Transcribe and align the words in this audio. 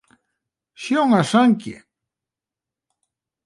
Sjong 0.81 1.11
in 1.19 1.25
sankje. 1.31 1.77